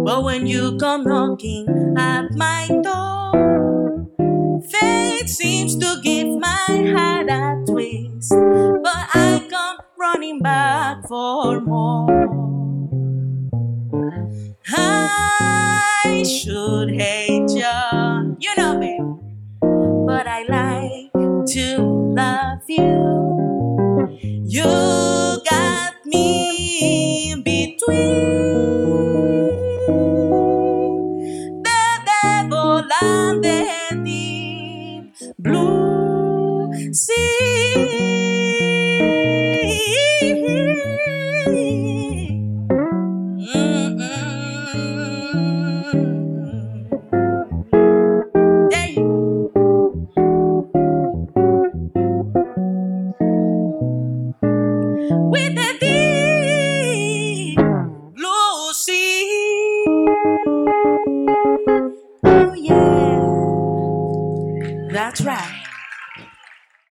but 0.05 0.25
when 0.25 0.47
you 0.47 0.77
come 0.79 1.05
knocking 1.05 1.67
at 1.99 2.33
my 2.35 2.69
door, 2.83 4.09
fate 4.71 5.29
seems 5.29 5.77
to 5.79 6.01
give 6.03 6.29
my 6.39 6.67
heart 6.97 7.29
a 7.31 7.65
twist, 7.67 8.31
but 8.31 9.07
I 9.15 9.47
come 9.51 9.79
running 9.99 10.41
back 10.41 11.07
for 11.09 11.61
more. 11.61 12.60
Hate 16.89 17.51
you, 17.51 18.37
you 18.39 18.55
know, 18.57 18.79
me. 18.79 18.99
but 20.07 20.27
I 20.27 20.43
like 20.49 21.47
to 21.55 21.79
love 22.17 22.63
you. 22.69 22.91
You 24.47 25.10